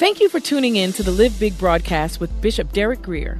[0.00, 3.38] Thank you for tuning in to the Live Big broadcast with Bishop Derek Grier.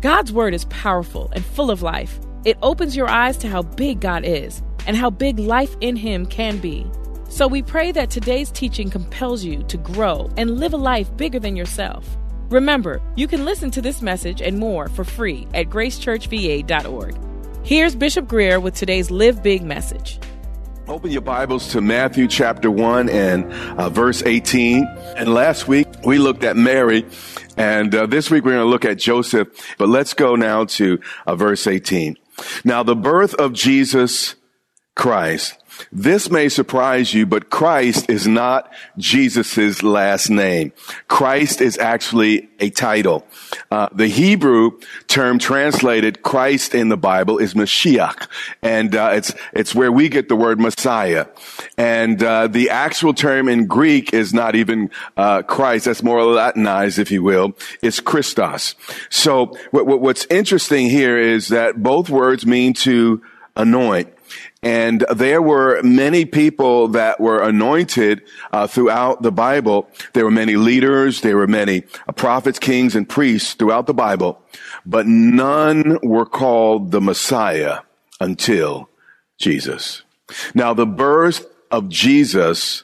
[0.00, 2.20] God's Word is powerful and full of life.
[2.44, 6.24] It opens your eyes to how big God is and how big life in Him
[6.24, 6.86] can be.
[7.28, 11.40] So we pray that today's teaching compels you to grow and live a life bigger
[11.40, 12.16] than yourself.
[12.50, 17.18] Remember, you can listen to this message and more for free at gracechurchva.org.
[17.64, 20.20] Here's Bishop Grier with today's Live Big message.
[20.88, 24.86] Open your Bibles to Matthew chapter 1 and uh, verse 18.
[25.16, 27.04] And last week we looked at Mary,
[27.56, 29.48] and uh, this week we're going to look at Joseph.
[29.78, 32.16] But let's go now to uh, verse 18.
[32.64, 34.35] Now, the birth of Jesus
[34.96, 35.62] Christ.
[35.92, 40.72] This may surprise you, but Christ is not Jesus' last name.
[41.06, 43.26] Christ is actually a title.
[43.70, 48.26] Uh, the Hebrew term translated Christ in the Bible is Mashiach,
[48.62, 51.26] and uh, it's it's where we get the word Messiah.
[51.76, 55.84] And uh, the actual term in Greek is not even uh, Christ.
[55.84, 57.54] That's more Latinized, if you will.
[57.82, 58.74] It's Christos.
[59.10, 63.20] So what, what's interesting here is that both words mean to
[63.56, 64.15] anoint.
[64.66, 69.88] And there were many people that were anointed uh, throughout the Bible.
[70.12, 71.20] There were many leaders.
[71.20, 74.42] There were many uh, prophets, kings, and priests throughout the Bible,
[74.84, 77.82] but none were called the Messiah
[78.18, 78.90] until
[79.38, 80.02] Jesus.
[80.52, 82.82] Now, the birth of Jesus,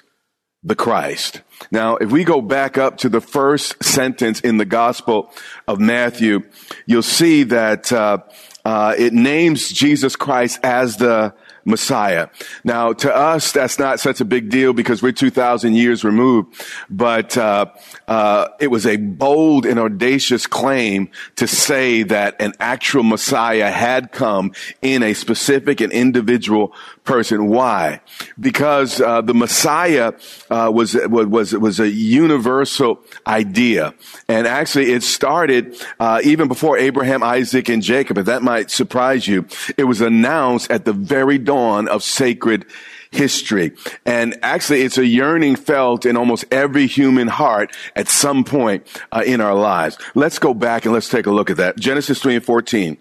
[0.63, 1.43] the Christ.
[1.73, 5.33] Now, if we go back up to the first sentence in the Gospel
[5.67, 6.43] of Matthew,
[6.87, 8.19] you'll see that uh,
[8.65, 12.29] uh, it names Jesus Christ as the Messiah.
[12.65, 17.37] Now, to us, that's not such a big deal because we're 2,000 years removed, but
[17.37, 17.67] uh,
[18.09, 24.13] uh, it was a bold and audacious claim to say that an actual Messiah had
[24.13, 26.73] come in a specific and individual
[27.05, 27.49] person.
[27.49, 28.01] Why?
[28.39, 30.13] Because uh, the Messiah
[30.51, 33.95] uh, was was was a universal idea,
[34.29, 38.19] and actually, it started uh, even before Abraham, Isaac, and Jacob.
[38.19, 39.47] If that might surprise you,
[39.77, 42.67] it was announced at the very dawn of sacred
[43.13, 43.73] history.
[44.05, 49.23] And actually, it's a yearning felt in almost every human heart at some point uh,
[49.25, 49.99] in our lives.
[50.15, 51.79] Let's go back and let's take a look at that.
[51.79, 52.97] Genesis 3 and 14.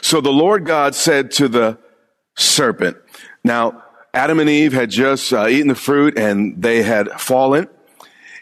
[0.00, 1.78] So the Lord God said to the
[2.38, 2.96] serpent,
[3.44, 7.68] now, Adam and Eve had just uh, eaten the fruit and they had fallen.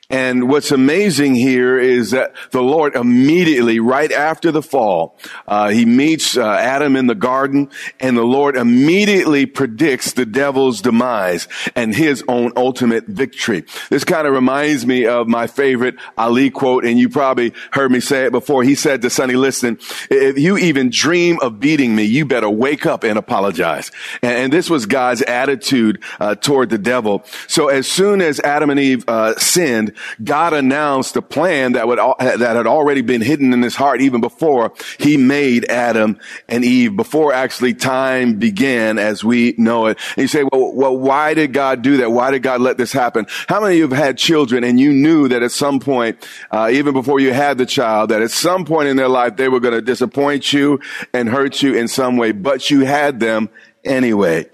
[0.09, 5.19] And what's amazing here is that the Lord immediately, right after the fall,
[5.49, 10.81] uh, he meets uh, Adam in the garden, and the Lord immediately predicts the devil's
[10.81, 13.65] demise and his own ultimate victory.
[13.91, 17.99] This kind of reminds me of my favorite Ali quote, and you probably heard me
[17.99, 18.63] say it before.
[18.63, 19.77] He said to Sonny "Listen,
[20.09, 23.91] "If you even dream of beating me, you better wake up and apologize."
[24.23, 27.25] And, and this was God's attitude uh, toward the devil.
[27.49, 31.99] So as soon as Adam and Eve uh, sinned, God announced a plan that would,
[31.99, 36.19] that had already been hidden in his heart even before he made Adam
[36.49, 39.99] and Eve, before actually time began as we know it.
[40.17, 42.11] And you say, well, well, why did God do that?
[42.11, 43.27] Why did God let this happen?
[43.49, 46.71] How many of you have had children and you knew that at some point, uh,
[46.73, 49.61] even before you had the child, that at some point in their life, they were
[49.61, 50.81] going to disappoint you
[51.13, 53.49] and hurt you in some way, but you had them
[53.85, 54.49] anyway.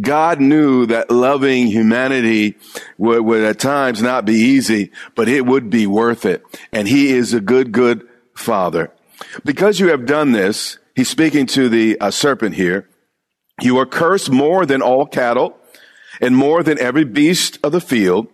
[0.00, 2.56] God knew that loving humanity
[2.98, 6.44] would, would, at times not be easy, but it would be worth it.
[6.72, 8.92] And he is a good, good father.
[9.44, 12.88] Because you have done this, he's speaking to the uh, serpent here.
[13.60, 15.58] You are cursed more than all cattle
[16.20, 18.28] and more than every beast of the field.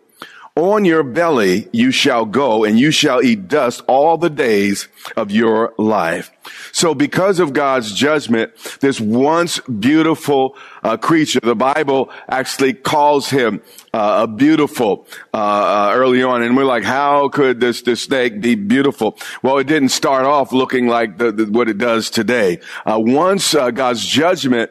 [0.57, 4.87] On your belly you shall go and you shall eat dust all the days
[5.17, 6.31] of your life.
[6.71, 13.63] So because of God's judgment, this once beautiful uh, creature, the Bible actually calls him
[13.93, 18.41] uh, a beautiful uh, uh, early on, and we're like, how could this this snake
[18.41, 19.17] be beautiful?
[19.43, 22.61] Well, it didn't start off looking like the, the, what it does today.
[22.85, 24.71] Uh, once uh, God's judgment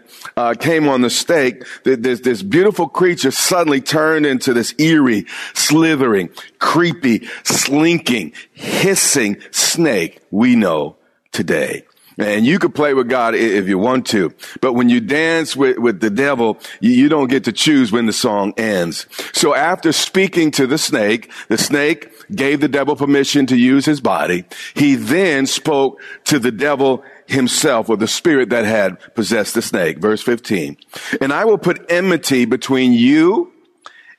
[0.59, 5.25] came on the snake, this this beautiful creature suddenly turned into this eerie,
[5.55, 6.29] slithering,
[6.59, 10.95] creepy, slinking, hissing snake we know
[11.31, 11.85] today.
[12.17, 14.33] And you could play with God if you want to.
[14.61, 18.05] But when you dance with, with the devil, you, you, don't get to choose when
[18.05, 19.07] the song ends.
[19.33, 24.01] So after speaking to the snake, the snake gave the devil permission to use his
[24.01, 24.45] body.
[24.75, 29.99] He then spoke to the devil himself or the spirit that had possessed the snake.
[29.99, 30.77] Verse 15.
[31.21, 33.51] And I will put enmity between you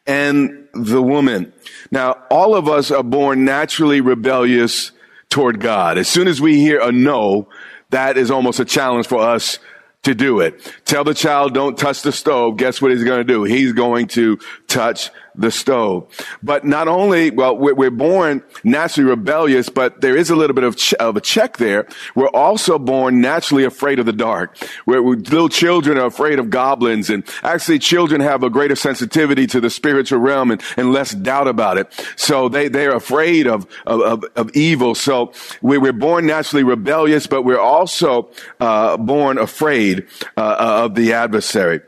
[0.06, 1.52] and the woman.
[1.90, 4.92] Now, all of us are born naturally rebellious
[5.30, 5.98] toward God.
[5.98, 7.48] As soon as we hear a no,
[7.94, 9.58] that is almost a challenge for us
[10.02, 10.60] to do it.
[10.84, 12.56] Tell the child, don't touch the stove.
[12.56, 13.44] Guess what he's going to do?
[13.44, 14.38] He's going to
[14.74, 16.06] touch the stove.
[16.42, 20.76] But not only, well, we're born naturally rebellious, but there is a little bit of,
[20.76, 21.86] ch- of a check there.
[22.14, 24.56] We're also born naturally afraid of the dark.
[24.84, 29.60] Where little children are afraid of goblins and actually children have a greater sensitivity to
[29.60, 31.88] the spiritual realm and, and less doubt about it.
[32.16, 34.94] So they, they're afraid of, of, of, evil.
[34.94, 35.32] So
[35.62, 38.30] we, we're born naturally rebellious, but we're also,
[38.60, 40.06] uh, born afraid,
[40.36, 41.80] uh, of the adversary.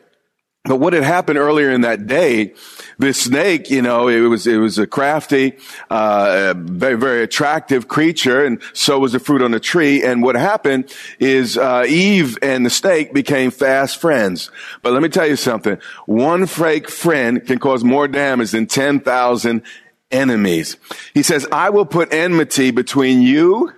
[0.67, 2.55] But what had happened earlier in that day,
[2.99, 5.57] this snake, you know, it was, it was a crafty,
[5.91, 8.45] uh, very, very attractive creature.
[8.45, 10.03] And so was the fruit on the tree.
[10.03, 14.51] And what happened is, uh, Eve and the snake became fast friends.
[14.83, 15.79] But let me tell you something.
[16.07, 19.63] One fake friend can cause more damage than 10,000
[20.11, 20.77] enemies.
[21.15, 23.73] He says, I will put enmity between you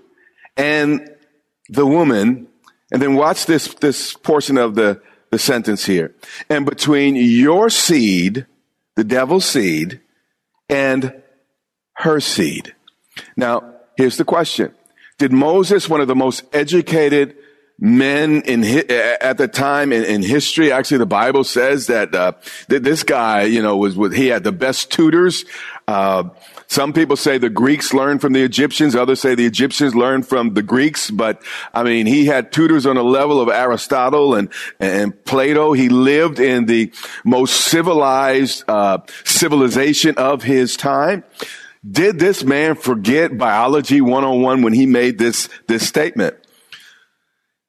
[0.56, 1.11] and
[1.69, 2.49] the woman.
[2.90, 6.14] And then watch this, this portion of the, the sentence here.
[6.48, 8.46] And between your seed,
[8.96, 10.00] the devil's seed,
[10.69, 11.22] and
[11.94, 12.75] her seed.
[13.36, 14.72] Now, here's the question.
[15.19, 17.36] Did Moses, one of the most educated
[17.78, 18.64] men in
[19.20, 20.72] at the time in, in, history.
[20.72, 22.32] Actually, the Bible says that uh,
[22.69, 25.44] that this guy, you know, was with he had the best tutors.
[25.86, 26.25] Uh,
[26.68, 28.94] some people say the Greeks learned from the Egyptians.
[28.94, 31.10] Others say the Egyptians learned from the Greeks.
[31.10, 31.42] But
[31.72, 35.72] I mean, he had tutors on the level of Aristotle and, and Plato.
[35.72, 36.92] He lived in the
[37.24, 41.24] most civilized, uh, civilization of his time.
[41.90, 46.36] Did this man forget biology 101 when he made this, this statement?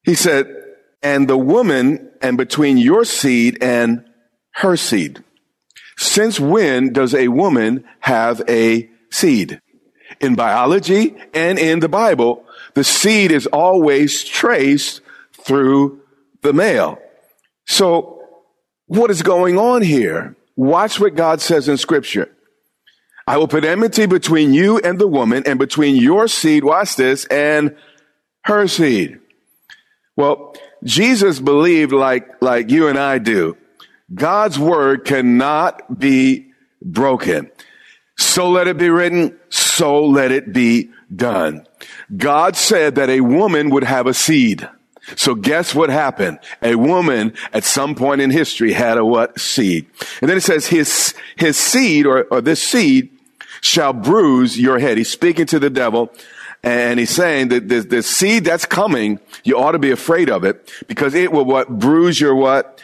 [0.04, 0.54] He said,
[1.02, 4.04] and the woman and between your seed and
[4.56, 5.24] her seed.
[6.00, 9.60] Since when does a woman have a seed?
[10.22, 15.02] In biology and in the Bible, the seed is always traced
[15.34, 16.00] through
[16.42, 17.00] the male.
[17.66, 18.24] So
[18.88, 20.38] what is going on here?
[20.56, 22.34] Watch what God says in scripture.
[23.28, 27.26] I will put enmity between you and the woman and between your seed, watch this,
[27.26, 27.76] and
[28.46, 29.20] her seed.
[30.16, 33.58] Well, Jesus believed like, like you and I do
[34.14, 36.52] God's word cannot be
[36.82, 37.52] broken.
[38.18, 41.66] So let it be written, so let it be done.
[42.16, 44.68] God said that a woman would have a seed.
[45.16, 46.40] So guess what happened?
[46.62, 49.40] A woman at some point in history had a what?
[49.40, 49.88] Seed.
[50.22, 53.10] And then it says his, his seed or, or this seed
[53.62, 54.98] shall bruise your head.
[54.98, 56.12] He's speaking to the devil
[56.64, 60.44] and he's saying that the, the seed that's coming, you ought to be afraid of
[60.44, 61.70] it because it will what?
[61.80, 62.82] Bruise your what?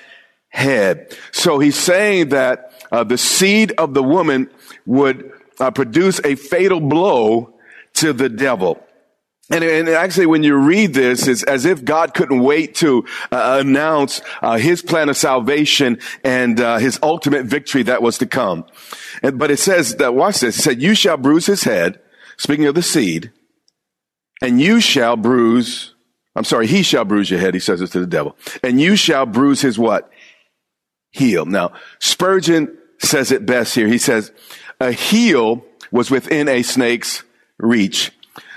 [0.56, 1.16] Head.
[1.32, 4.50] So he's saying that uh, the seed of the woman
[4.86, 7.54] would uh, produce a fatal blow
[7.96, 8.82] to the devil.
[9.52, 13.62] And, and, actually, when you read this, it's as if God couldn't wait to uh,
[13.62, 18.66] announce uh, His plan of salvation and uh, His ultimate victory that was to come.
[19.22, 20.58] And, but it says that watch this.
[20.58, 22.00] It said, "You shall bruise his head."
[22.38, 23.32] Speaking of the seed,
[24.42, 25.94] and you shall bruise.
[26.36, 27.54] I'm sorry, he shall bruise your head.
[27.54, 30.12] He says it to the devil, and you shall bruise his what?
[31.16, 31.46] Heel.
[31.46, 33.88] Now, Spurgeon says it best here.
[33.88, 34.32] He says,
[34.80, 37.24] a heel was within a snake's
[37.58, 38.12] reach.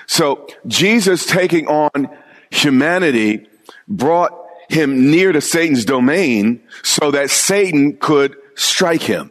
[0.06, 2.08] So Jesus taking on
[2.50, 3.46] humanity
[3.86, 4.32] brought
[4.68, 9.30] him near to Satan's domain so that Satan could strike him.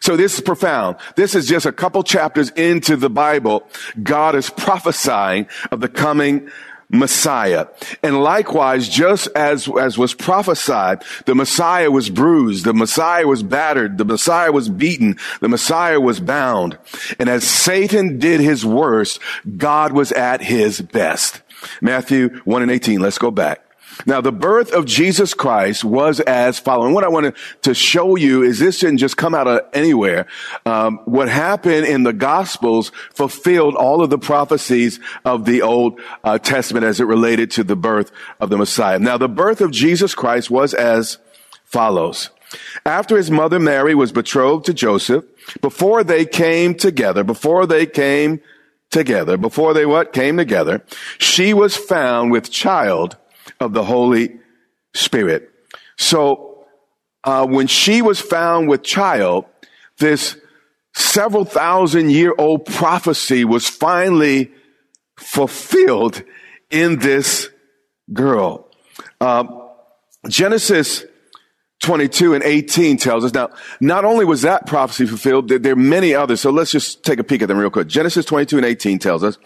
[0.00, 0.96] So this is profound.
[1.16, 3.66] This is just a couple chapters into the Bible.
[4.02, 6.50] God is prophesying of the coming
[6.88, 7.66] Messiah.
[8.02, 13.98] And likewise, just as, as was prophesied, the Messiah was bruised, the Messiah was battered,
[13.98, 16.78] the Messiah was beaten, the Messiah was bound.
[17.18, 19.20] And as Satan did his worst,
[19.56, 21.42] God was at his best.
[21.80, 23.00] Matthew 1 and 18.
[23.00, 23.65] Let's go back.
[24.06, 26.94] Now, the birth of Jesus Christ was as following.
[26.94, 30.26] What I wanted to show you is this didn't just come out of anywhere.
[30.64, 36.38] Um, what happened in the Gospels fulfilled all of the prophecies of the Old uh,
[36.38, 39.00] Testament as it related to the birth of the Messiah.
[39.00, 41.18] Now, the birth of Jesus Christ was as
[41.64, 42.30] follows.
[42.84, 45.24] After his mother Mary was betrothed to Joseph,
[45.60, 48.40] before they came together, before they came
[48.90, 50.12] together, before they what?
[50.12, 50.84] Came together,
[51.18, 53.16] she was found with child
[53.60, 54.38] of the Holy
[54.94, 55.50] Spirit.
[55.96, 56.66] So,
[57.24, 59.46] uh, when she was found with child,
[59.98, 60.36] this
[60.94, 64.52] several thousand year old prophecy was finally
[65.16, 66.22] fulfilled
[66.70, 67.48] in this
[68.12, 68.68] girl.
[69.20, 69.44] Uh,
[70.28, 71.04] Genesis
[71.80, 73.34] 22 and 18 tells us.
[73.34, 76.40] Now, not only was that prophecy fulfilled, there, are many others.
[76.40, 77.86] So let's just take a peek at them real quick.
[77.86, 79.38] Genesis 22 and 18 tells us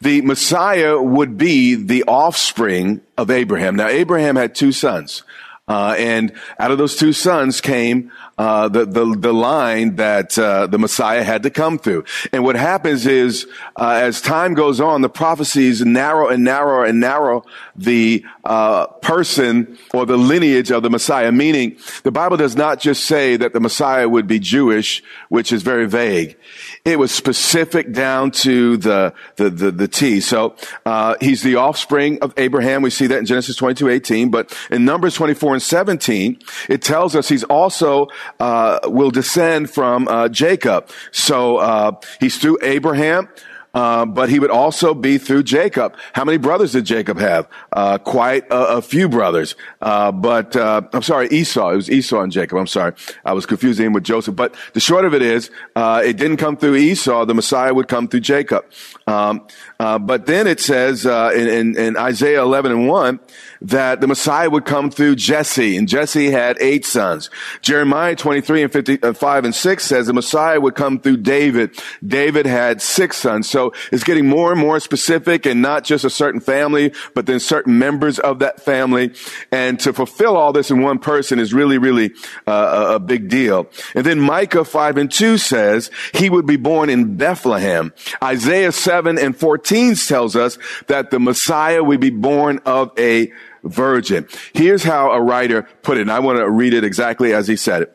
[0.00, 3.76] the Messiah would be the offspring of Abraham.
[3.76, 5.24] Now, Abraham had two sons.
[5.66, 10.66] Uh, and out of those two sons came uh, the, the the line that uh,
[10.66, 12.04] the Messiah had to come through.
[12.32, 17.00] And what happens is, uh, as time goes on, the prophecies narrow and narrow and
[17.00, 17.44] narrow
[17.76, 21.32] the uh, person or the lineage of the Messiah.
[21.32, 25.62] Meaning, the Bible does not just say that the Messiah would be Jewish, which is
[25.62, 26.36] very vague.
[26.84, 30.20] It was specific down to the the the, the T.
[30.20, 32.82] So uh, he's the offspring of Abraham.
[32.82, 34.30] We see that in Genesis 22, 18.
[34.30, 38.08] But in Numbers 24 and 17, it tells us he's also
[38.40, 40.88] uh, will descend from uh, Jacob.
[41.12, 43.28] So uh, he's through Abraham.
[43.74, 45.96] Uh, but he would also be through Jacob.
[46.12, 47.48] How many brothers did Jacob have?
[47.72, 49.56] Uh, quite a, a, few brothers.
[49.82, 51.70] Uh, but uh, I'm sorry, Esau.
[51.70, 52.58] It was Esau and Jacob.
[52.58, 52.92] I'm sorry,
[53.24, 54.36] I was confusing him with Joseph.
[54.36, 57.24] But the short of it is, uh, it didn't come through Esau.
[57.24, 58.64] The Messiah would come through Jacob.
[59.06, 59.46] Um,
[59.80, 63.20] uh, but then it says in, in, in Isaiah 11 and 1
[63.64, 67.30] that the Messiah would come through Jesse, and Jesse had eight sons.
[67.62, 71.78] Jeremiah 23 and 55 and 6 says the Messiah would come through David.
[72.06, 73.48] David had six sons.
[73.48, 77.40] So it's getting more and more specific and not just a certain family, but then
[77.40, 79.14] certain members of that family.
[79.50, 82.12] And to fulfill all this in one person is really, really
[82.46, 83.68] uh, a, a big deal.
[83.94, 87.94] And then Micah 5 and 2 says he would be born in Bethlehem.
[88.22, 93.32] Isaiah 7 and 14 tells us that the Messiah would be born of a
[93.64, 94.28] virgin.
[94.52, 97.56] Here's how a writer put it, and I want to read it exactly as he
[97.56, 97.92] said it.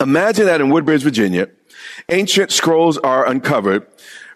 [0.00, 1.48] Imagine that in Woodbridge, Virginia,
[2.08, 3.86] ancient scrolls are uncovered,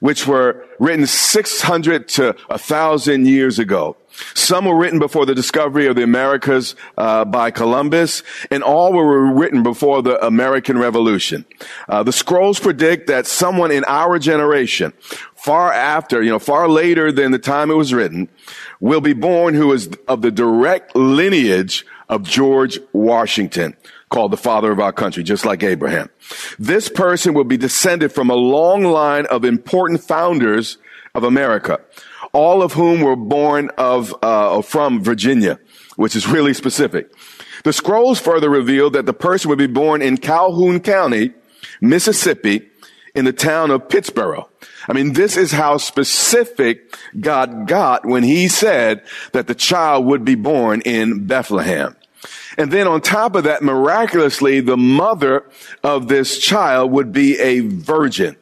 [0.01, 3.97] which were written 600 to 1,000 years ago.
[4.35, 9.33] Some were written before the discovery of the Americas uh, by Columbus, and all were
[9.33, 11.45] written before the American Revolution.
[11.89, 14.93] Uh, the scrolls predict that someone in our generation,
[15.35, 18.29] far after, you know, far later than the time it was written,
[18.85, 23.75] will be born who is of the direct lineage of George Washington,
[24.11, 26.11] called the father of our country, just like Abraham.
[26.59, 30.77] This person will be descended from a long line of important founders
[31.15, 31.81] of America,
[32.35, 35.59] all of whom were born of uh, from Virginia,
[35.97, 37.11] which is really specific.
[37.65, 41.33] The scrolls further reveal that the person would be born in Calhoun County,
[41.81, 42.69] Mississippi,
[43.15, 44.49] in the town of Pittsboro.
[44.89, 49.03] I mean, this is how specific God got when he said
[49.33, 51.97] that the child would be born in Bethlehem.
[52.57, 55.45] And then on top of that, miraculously, the mother
[55.83, 58.37] of this child would be a virgin.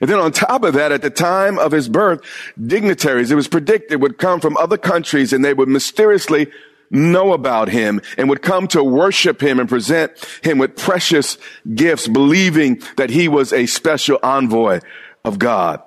[0.00, 2.20] And then on top of that, at the time of his birth,
[2.62, 6.48] dignitaries, it was predicted, would come from other countries and they would mysteriously
[6.90, 10.12] know about him and would come to worship him and present
[10.42, 11.38] him with precious
[11.74, 14.80] gifts, believing that he was a special envoy
[15.24, 15.82] of God.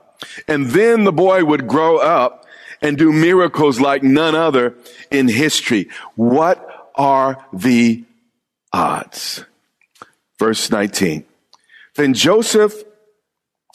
[0.48, 2.46] And then the boy would grow up
[2.82, 4.76] and do miracles like none other
[5.12, 5.90] in history.
[6.16, 6.66] What
[6.96, 8.04] are the
[8.72, 9.46] odds?
[10.38, 11.26] Verse 19.
[11.96, 12.74] Then Joseph,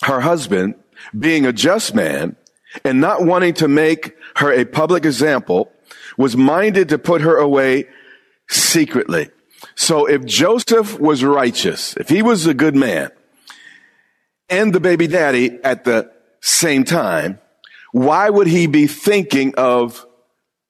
[0.02, 0.76] her husband,
[1.18, 2.36] being a just man
[2.84, 5.70] and not wanting to make her a public example,
[6.16, 7.87] was minded to put her away
[8.49, 9.30] secretly.
[9.75, 13.11] So if Joseph was righteous, if he was a good man,
[14.49, 17.38] and the baby daddy at the same time,
[17.92, 20.04] why would he be thinking of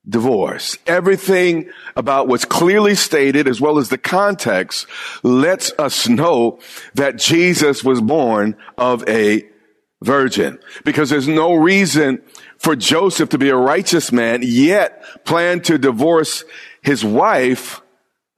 [0.09, 0.79] divorce?
[0.87, 4.87] Everything about what's clearly stated as well as the context
[5.23, 6.61] lets us know
[6.95, 9.45] that Jesus was born of a
[10.03, 12.23] virgin because there's no reason
[12.65, 16.45] for Joseph to be a righteous man, yet planned to divorce
[16.81, 17.83] his wife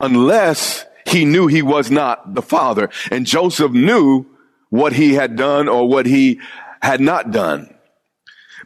[0.01, 2.91] unless he knew he was not the father.
[3.13, 4.27] And Joseph knew
[4.69, 6.41] what he had done or what he
[6.83, 7.73] had not done.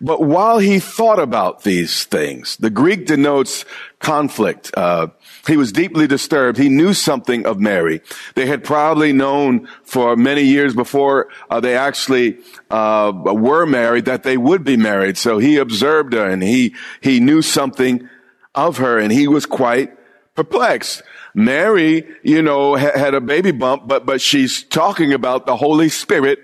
[0.00, 3.66] But while he thought about these things, the Greek denotes
[3.98, 4.70] conflict.
[4.74, 5.08] Uh,
[5.46, 6.56] he was deeply disturbed.
[6.58, 8.00] He knew something of Mary.
[8.34, 12.38] They had probably known for many years before uh, they actually
[12.70, 15.18] uh, were married that they would be married.
[15.18, 18.08] So he observed her and he he knew something
[18.54, 19.92] of her, and he was quite
[20.34, 21.02] perplexed.
[21.34, 25.88] Mary, you know, ha- had a baby bump, but but she's talking about the Holy
[25.88, 26.38] Spirit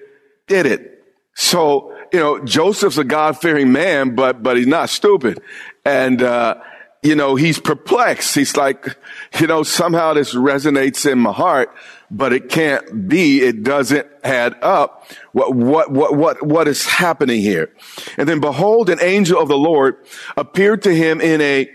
[0.46, 1.02] did it.
[1.34, 5.40] So you know, Joseph's a God fearing man, but, but he's not stupid.
[5.84, 6.56] And, uh,
[7.02, 8.34] you know, he's perplexed.
[8.34, 8.96] He's like,
[9.38, 11.74] you know, somehow this resonates in my heart,
[12.10, 13.40] but it can't be.
[13.40, 15.06] It doesn't add up.
[15.32, 17.72] What, what, what, what, what is happening here?
[18.16, 19.96] And then behold, an angel of the Lord
[20.36, 21.70] appeared to him in a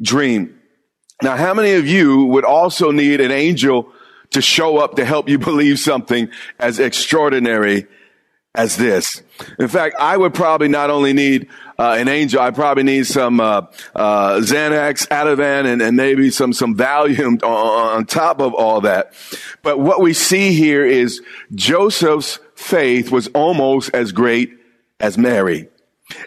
[0.00, 0.58] dream.
[1.22, 3.92] Now, how many of you would also need an angel
[4.30, 7.86] to show up to help you believe something as extraordinary
[8.54, 9.22] as this.
[9.58, 13.40] In fact, I would probably not only need uh, an angel, I probably need some
[13.40, 13.62] uh,
[13.94, 19.12] uh, Xanax, Ativan, and, and, maybe some some Valium on, on top of all that.
[19.62, 21.22] But what we see here is
[21.54, 24.52] Joseph's faith was almost as great
[24.98, 25.68] as Mary,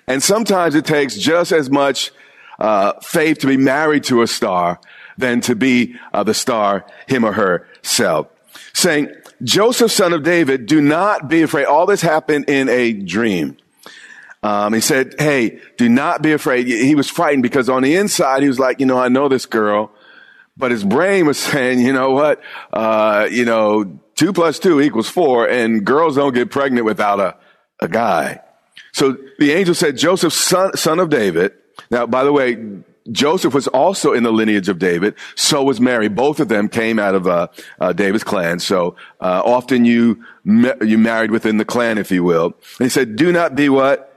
[0.07, 2.11] and sometimes it takes just as much
[2.59, 4.79] uh, faith to be married to a star
[5.17, 8.27] than to be uh, the star him or herself.
[8.73, 9.09] Saying
[9.43, 11.65] Joseph, son of David, do not be afraid.
[11.65, 13.57] All this happened in a dream.
[14.41, 16.67] Um, he said, Hey, do not be afraid.
[16.67, 19.45] He was frightened because on the inside, he was like, you know, I know this
[19.45, 19.91] girl,
[20.57, 22.41] but his brain was saying, you know what?
[22.71, 27.37] Uh, you know, two plus two equals four and girls don't get pregnant without a,
[27.79, 28.41] a guy.
[28.91, 31.53] So the angel said, Joseph, son, son of David.
[31.89, 32.57] Now, by the way,
[33.11, 35.15] Joseph was also in the lineage of David.
[35.35, 36.07] So was Mary.
[36.07, 37.47] Both of them came out of uh,
[37.79, 38.59] uh, David's clan.
[38.59, 42.55] So uh, often you you married within the clan, if you will.
[42.79, 44.13] And he said, "Do not be what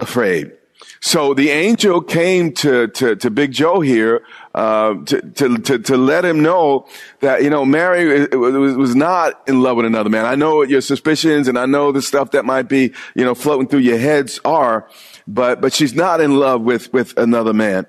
[0.00, 0.52] afraid."
[1.00, 4.24] So the angel came to to, to Big Joe here
[4.54, 6.86] uh, to, to, to to let him know
[7.20, 10.24] that you know Mary was, was not in love with another man.
[10.24, 13.34] I know what your suspicions and I know the stuff that might be you know
[13.34, 14.88] floating through your heads are,
[15.26, 17.86] but but she's not in love with with another man.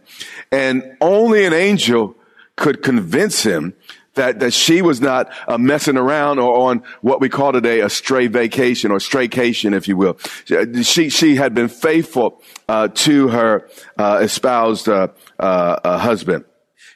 [0.51, 2.15] And only an angel
[2.55, 3.73] could convince him
[4.15, 7.89] that, that she was not uh, messing around or on what we call today a
[7.89, 10.17] stray vacation or straycation, if you will.
[10.83, 16.45] She, she had been faithful uh, to her uh, espoused uh, uh, husband.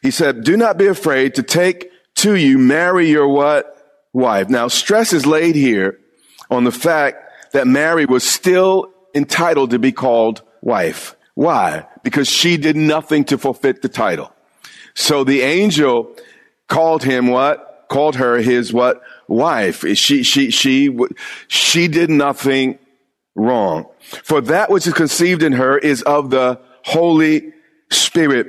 [0.02, 3.75] He said, do not be afraid to take to you, marry your what?
[4.12, 4.49] Wife.
[4.49, 5.99] Now stress is laid here
[6.49, 11.15] on the fact that Mary was still entitled to be called wife.
[11.36, 11.88] Why?
[12.04, 14.34] Because she did nothing to forfeit the title.
[14.93, 16.15] So the angel
[16.67, 17.86] called him what?
[17.89, 19.02] Called her his what?
[19.28, 19.86] Wife.
[19.98, 20.98] She, she, she,
[21.48, 22.78] she did nothing
[23.36, 23.86] wrong.
[24.00, 27.54] For that which is conceived in her is of the Holy
[27.89, 28.48] Spirit.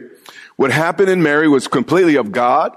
[0.57, 2.77] What happened in Mary was completely of God.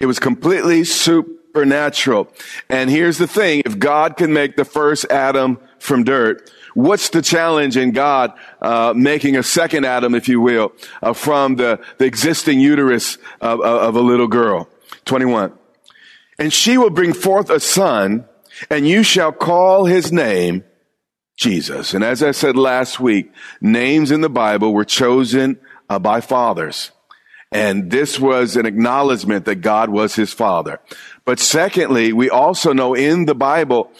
[0.00, 2.28] It was completely supernatural.
[2.68, 3.62] And here's the thing.
[3.66, 8.92] If God can make the first Adam from dirt, What's the challenge in God uh,
[8.96, 13.96] making a second Adam, if you will, uh, from the, the existing uterus of, of
[13.96, 14.68] a little girl?
[15.04, 15.52] 21.
[16.38, 18.26] And she will bring forth a son,
[18.70, 20.64] and you shall call his name
[21.36, 21.94] Jesus.
[21.94, 26.92] And as I said last week, names in the Bible were chosen uh, by fathers.
[27.52, 30.80] And this was an acknowledgement that God was his father.
[31.30, 33.92] But secondly, we also know in the Bible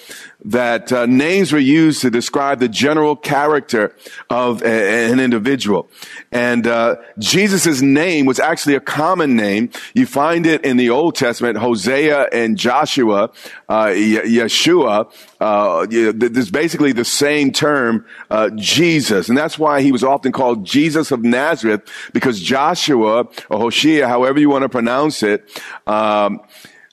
[0.45, 3.95] that uh, names were used to describe the general character
[4.29, 5.88] of a, an individual.
[6.33, 9.71] And uh, Jesus' name was actually a common name.
[9.95, 13.31] You find it in the Old Testament, Hosea and Joshua,
[13.69, 15.12] uh, Yeshua.
[15.40, 19.29] Uh, there's basically the same term, uh, Jesus.
[19.29, 24.40] And that's why he was often called Jesus of Nazareth, because Joshua, or Hoshea, however
[24.40, 25.49] you want to pronounce it,
[25.87, 26.40] um,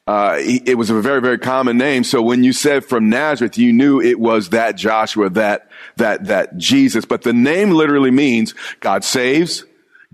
[0.07, 2.05] uh, it was a very, very common name.
[2.05, 6.57] So when you said from Nazareth, you knew it was that Joshua, that, that, that
[6.57, 7.03] Jesus.
[7.03, 9.65] But the name literally means God saves,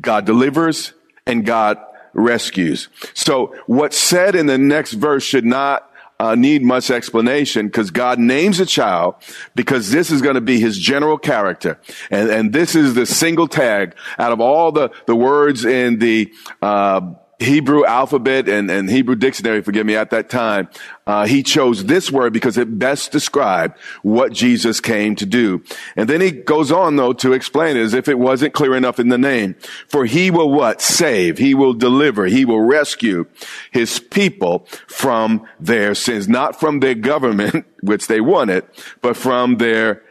[0.02, 0.94] God delivers,
[1.28, 1.78] and God
[2.14, 2.90] rescues.
[3.14, 8.18] So what's said in the next verse should not uh, need much explanation because God
[8.18, 9.16] names a child
[9.56, 11.80] because this is going to be his general character.
[12.10, 16.32] And, and this is the single tag out of all the, the words in the,
[16.62, 20.70] uh, Hebrew alphabet and, and Hebrew dictionary, forgive me, at that time,
[21.08, 25.64] uh, he chose this word because it best described what Jesus came to do.
[25.96, 29.00] And then he goes on though to explain it as if it wasn't clear enough
[29.00, 29.56] in the name.
[29.88, 30.82] For he will what?
[30.82, 31.38] Save.
[31.38, 32.26] He will deliver.
[32.26, 33.26] He will rescue
[33.72, 38.64] his people from their sins, not from their government, which they wanted,
[39.02, 40.04] but from their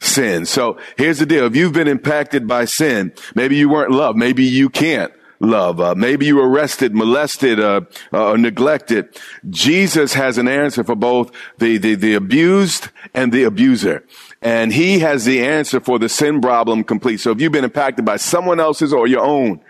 [0.00, 0.46] sin.
[0.46, 1.46] So here's the deal.
[1.46, 5.80] If you've been impacted by sin, maybe you weren't loved, maybe you can't love.
[5.80, 9.20] Uh, maybe you were arrested, molested, uh, uh, or neglected.
[9.50, 14.04] Jesus has an answer for both the, the, the abused and the abuser.
[14.40, 17.18] And he has the answer for the sin problem complete.
[17.18, 19.60] So if you've been impacted by someone else's or your own,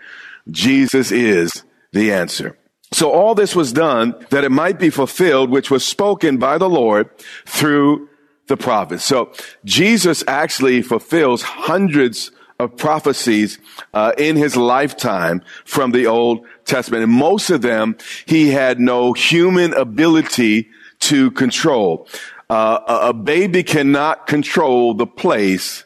[0.49, 2.57] Jesus is the answer.
[2.91, 6.69] So all this was done that it might be fulfilled, which was spoken by the
[6.69, 7.09] Lord
[7.45, 8.07] through
[8.47, 9.03] the prophets.
[9.03, 9.31] So
[9.65, 13.59] Jesus actually fulfills hundreds of prophecies
[13.93, 17.03] uh, in his lifetime from the Old Testament.
[17.03, 20.69] And most of them he had no human ability
[21.01, 22.07] to control.
[22.49, 25.85] Uh, a, baby cannot control the place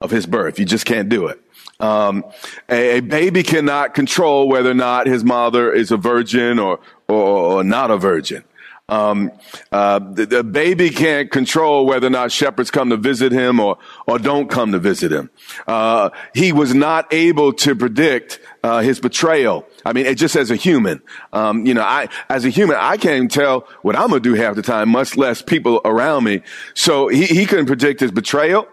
[0.00, 0.58] of his birth.
[0.58, 1.40] You just can't do it.
[1.78, 2.24] Um,
[2.68, 7.58] a, a, baby cannot control whether or not his mother is a virgin or, or,
[7.58, 8.44] or not a virgin.
[8.88, 9.30] Um,
[9.70, 13.78] uh, the, the, baby can't control whether or not shepherds come to visit him or
[14.06, 15.30] or don't come to visit him.
[15.66, 19.64] Uh, he was not able to predict uh, his betrayal.
[19.86, 21.00] I mean, it just as a human,
[21.32, 24.34] um, you know, I as a human, I can't even tell what I'm gonna do
[24.34, 26.42] half the time, much less people around me.
[26.74, 28.66] So he, he couldn't predict his betrayal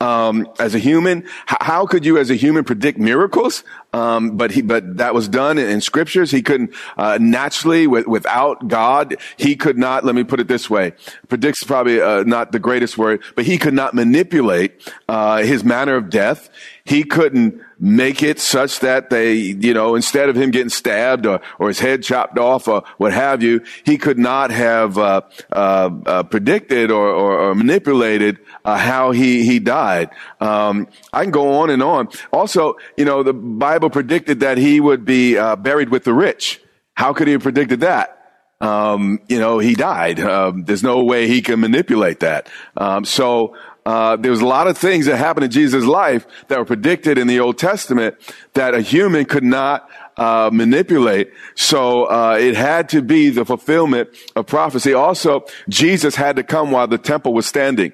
[0.00, 1.22] um, as a human.
[1.50, 3.64] H- how could you, as a human, predict miracles?
[3.92, 6.30] Um, but he, but that was done in, in scriptures.
[6.30, 10.04] He couldn't uh, naturally, with, without God, he could not.
[10.04, 10.92] Let me put it this way:
[11.28, 14.72] predicts probably uh, not the greatest word, but he could not manipulate
[15.08, 16.50] uh, his manner of death.
[16.84, 21.40] He couldn't make it such that they, you know, instead of him getting stabbed or,
[21.58, 25.20] or his head chopped off or what have you, he could not have uh,
[25.52, 30.10] uh, uh, predicted or, or, or manipulated uh, how he he died.
[30.40, 32.08] Um, I can go on and on.
[32.32, 36.60] Also, you know, the Bible predicted that he would be uh, buried with the rich.
[36.94, 38.12] How could he have predicted that?
[38.60, 40.18] Um, you know, he died.
[40.18, 42.48] Um, there's no way he can manipulate that.
[42.76, 43.54] Um, so
[43.86, 47.18] uh, there was a lot of things that happened in Jesus' life that were predicted
[47.18, 48.16] in the Old Testament
[48.54, 51.32] that a human could not uh, manipulate.
[51.54, 54.92] So uh, it had to be the fulfillment of prophecy.
[54.92, 57.92] Also, Jesus had to come while the temple was standing.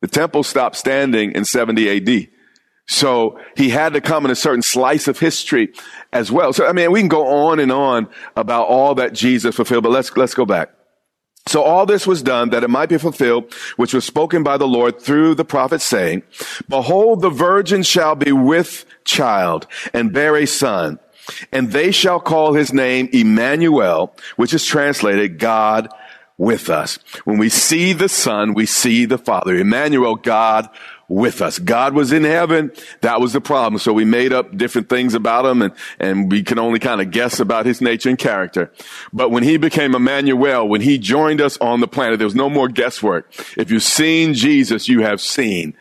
[0.00, 2.28] The temple stopped standing in 70 AD.
[2.88, 5.74] So he had to come in a certain slice of history
[6.10, 6.54] as well.
[6.54, 9.92] So I mean, we can go on and on about all that Jesus fulfilled, but
[9.92, 10.70] let's let's go back.
[11.46, 14.68] So all this was done that it might be fulfilled, which was spoken by the
[14.68, 16.22] Lord through the prophet saying,
[16.68, 20.98] behold, the virgin shall be with child and bear a son,
[21.50, 25.88] and they shall call his name Emmanuel, which is translated God
[26.38, 26.98] with us.
[27.24, 29.56] When we see the son, we see the father.
[29.56, 30.68] Emmanuel, God
[31.10, 31.58] with us.
[31.58, 32.70] God was in heaven.
[33.00, 33.80] That was the problem.
[33.80, 37.10] So we made up different things about him and, and we can only kind of
[37.10, 38.72] guess about his nature and character.
[39.12, 42.48] But when he became Emmanuel, when he joined us on the planet, there was no
[42.48, 43.28] more guesswork.
[43.56, 45.76] If you've seen Jesus, you have seen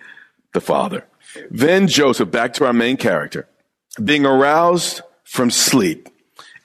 [0.53, 1.05] the Father.
[1.51, 3.47] Then Joseph, back to our main character,
[4.03, 6.09] being aroused from sleep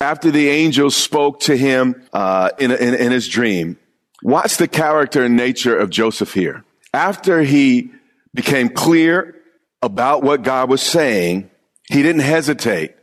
[0.01, 3.79] after the angel spoke to him uh, in, in, in his dream.
[4.23, 6.65] Watch the character and nature of Joseph here.
[6.95, 7.91] After he
[8.35, 9.37] became clear
[9.81, 11.51] about what God was saying,
[11.89, 12.95] he didn't hesitate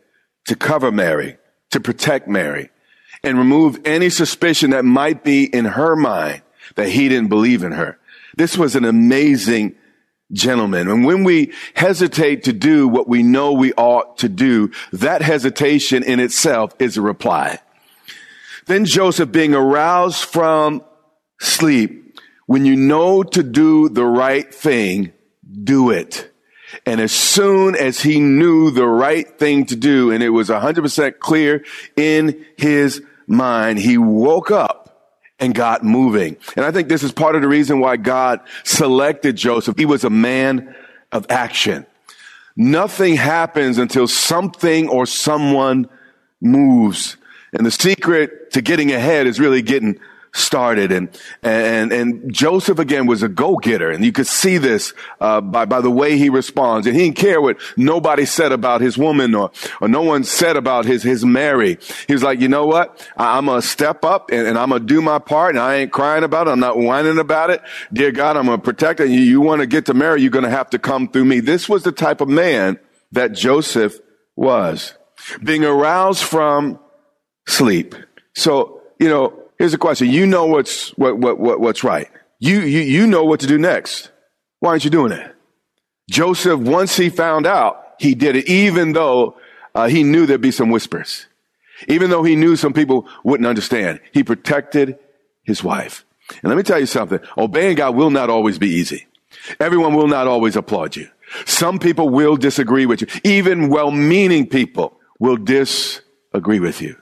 [0.46, 1.38] to cover Mary,
[1.72, 2.70] to protect Mary,
[3.24, 6.41] and remove any suspicion that might be in her mind
[6.76, 8.00] that he didn't believe in her.
[8.36, 9.76] This was an amazing
[10.32, 10.88] gentleman.
[10.88, 16.04] And when we hesitate to do what we know we ought to do, that hesitation
[16.04, 17.60] in itself is a reply.
[18.67, 20.84] Then Joseph being aroused from
[21.39, 25.13] sleep, when you know to do the right thing,
[25.64, 26.32] do it.
[26.86, 31.20] And as soon as he knew the right thing to do, and it was 100%
[31.20, 34.82] clear in his mind, he woke up
[35.40, 36.38] and got moving.
[36.56, 39.78] And I think this is part of the reason why God selected Joseph.
[39.78, 40.74] He was a man
[41.12, 41.86] of action.
[42.56, 45.90] Nothing happens until something or someone
[46.42, 47.18] moves.
[47.54, 50.00] And the secret to getting ahead is really getting
[50.34, 50.91] started.
[50.91, 51.10] And,
[51.44, 53.91] and, and Joseph again was a go-getter.
[53.91, 56.88] And you could see this, uh, by, by the way he responds.
[56.88, 60.56] And he didn't care what nobody said about his woman or, or no one said
[60.56, 61.78] about his, his Mary.
[62.08, 63.08] He was like, you know what?
[63.17, 65.60] I, am going to step up and, and I'm going to do my part and
[65.60, 66.52] I ain't crying about it.
[66.52, 67.62] I'm not whining about it.
[67.91, 69.00] Dear God, I'm going to protect.
[69.02, 71.39] You, you want to get to Mary, you're going to have to come through me.
[71.39, 72.80] This was the type of man
[73.12, 74.00] that Joseph
[74.36, 74.94] was.
[75.44, 76.80] being aroused from
[77.48, 77.96] sleep.
[78.34, 80.10] So, you know, here's a question.
[80.10, 82.10] You know what's, what, what, what, what's right.
[82.39, 84.10] You, you, you know what to do next.
[84.60, 85.36] Why aren't you doing it?
[86.10, 89.38] Joseph, once he found out, he did it, even though
[89.76, 91.28] uh, he knew there'd be some whispers.
[91.88, 94.97] Even though he knew some people wouldn't understand, he protected
[95.43, 96.06] his wife.
[96.41, 97.19] And let me tell you something.
[97.38, 99.06] Obeying God will not always be easy.
[99.60, 101.08] Everyone will not always applaud you.
[101.45, 103.08] Some people will disagree with you.
[103.24, 106.97] Even well-meaning people will disagree with you.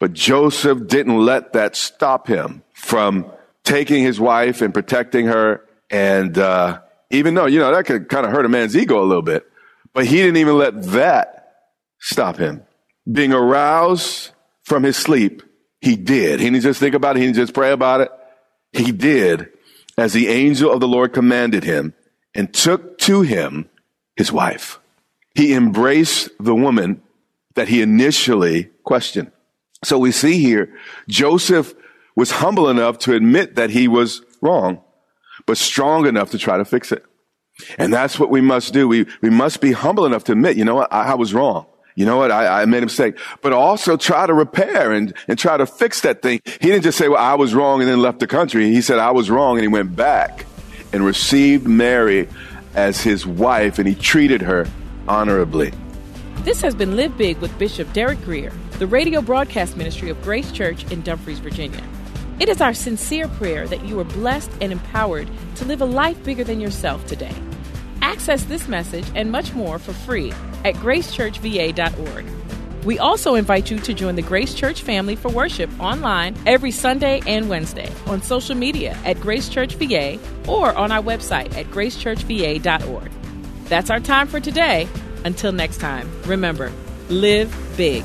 [0.00, 3.30] But Joseph didn't let that stop him from
[3.62, 5.64] taking his wife and protecting her.
[5.90, 9.04] And uh, even though, you know, that could kind of hurt a man's ego a
[9.04, 9.46] little bit,
[9.92, 11.52] but he didn't even let that
[11.98, 12.62] stop him.
[13.10, 14.30] Being aroused
[14.64, 15.42] from his sleep,
[15.80, 16.40] he did.
[16.40, 17.20] He didn't just think about it.
[17.20, 18.10] He didn't just pray about it.
[18.72, 19.48] He did
[19.98, 21.92] as the angel of the Lord commanded him
[22.34, 23.68] and took to him
[24.16, 24.78] his wife.
[25.34, 27.02] He embraced the woman
[27.54, 29.32] that he initially questioned.
[29.82, 30.76] So we see here,
[31.08, 31.74] Joseph
[32.14, 34.82] was humble enough to admit that he was wrong,
[35.46, 37.04] but strong enough to try to fix it.
[37.78, 38.88] And that's what we must do.
[38.88, 41.66] We, we must be humble enough to admit, you know what, I, I was wrong.
[41.94, 42.30] You know what?
[42.30, 46.02] I, I, made a mistake, but also try to repair and, and try to fix
[46.02, 46.40] that thing.
[46.44, 48.70] He didn't just say, well, I was wrong and then left the country.
[48.72, 50.46] He said, I was wrong and he went back
[50.92, 52.28] and received Mary
[52.74, 54.66] as his wife and he treated her
[55.08, 55.72] honorably.
[56.38, 60.50] This has been Live Big with Bishop Derek Grier, the radio broadcast ministry of Grace
[60.50, 61.84] Church in Dumfries, Virginia.
[62.40, 66.24] It is our sincere prayer that you are blessed and empowered to live a life
[66.24, 67.34] bigger than yourself today.
[68.00, 70.32] Access this message and much more for free
[70.64, 72.24] at gracechurchva.org.
[72.86, 77.20] We also invite you to join the Grace Church family for worship online every Sunday
[77.26, 83.10] and Wednesday on social media at Grace Church VA or on our website at gracechurchva.org.
[83.64, 84.88] That's our time for today.
[85.26, 86.72] Until next time, remember,
[87.10, 88.04] live big.